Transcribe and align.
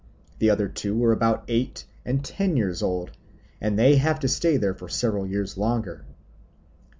The 0.39 0.49
other 0.49 0.67
two 0.67 0.97
were 0.97 1.11
about 1.11 1.43
eight 1.47 1.85
and 2.03 2.25
ten 2.25 2.57
years 2.57 2.81
old, 2.81 3.11
and 3.61 3.77
they 3.77 3.97
have 3.97 4.19
to 4.21 4.27
stay 4.27 4.57
there 4.57 4.73
for 4.73 4.89
several 4.89 5.27
years 5.27 5.59
longer." 5.59 6.07